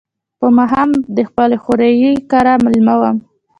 [0.39, 3.17] په ماښام د خپل خوریي کره مېلمه وم.